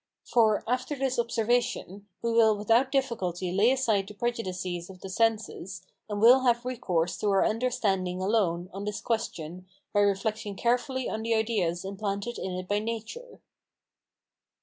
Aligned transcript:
For, 0.23 0.63
after 0.67 0.95
this 0.95 1.19
observation, 1.19 2.07
we 2.23 2.31
will 2.31 2.57
without 2.57 2.91
difficulty 2.91 3.51
lay 3.51 3.69
aside 3.69 4.07
the 4.07 4.15
prejudices 4.15 4.89
of 4.89 5.01
the 5.01 5.09
senses, 5.11 5.85
and 6.09 6.19
will 6.19 6.39
have 6.39 6.65
recourse 6.65 7.17
to 7.17 7.29
our 7.29 7.45
understanding 7.45 8.19
alone 8.19 8.71
on 8.73 8.85
this 8.85 8.99
question 8.99 9.67
by 9.93 9.99
reflecting 9.99 10.55
carefully 10.55 11.07
on 11.07 11.21
the 11.21 11.35
ideas 11.35 11.85
implanted 11.85 12.39
in 12.39 12.53
it 12.55 12.67
by 12.67 12.79
nature. 12.79 13.41